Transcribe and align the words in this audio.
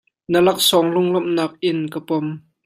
Na 0.31 0.39
laksawng 0.45 0.89
lunglomhnak 0.95 1.53
in 1.69 1.79
ka 1.93 1.99
pom. 2.07 2.25